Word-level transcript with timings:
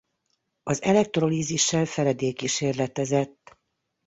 Az 0.63 0.81
elektrolízissel 0.81 1.85
Faraday 1.85 2.33
kísérletezett. 2.33 3.57